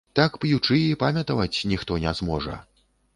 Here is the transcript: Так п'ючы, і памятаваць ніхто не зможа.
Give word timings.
Так 0.17 0.37
п'ючы, 0.43 0.77
і 0.85 0.95
памятаваць 1.03 1.67
ніхто 1.73 1.99
не 2.07 2.15
зможа. 2.21 2.57